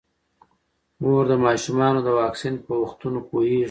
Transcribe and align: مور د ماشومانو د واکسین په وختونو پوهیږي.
مور 1.01 1.23
د 1.31 1.33
ماشومانو 1.45 1.99
د 2.03 2.07
واکسین 2.19 2.55
په 2.65 2.73
وختونو 2.81 3.19
پوهیږي. 3.29 3.59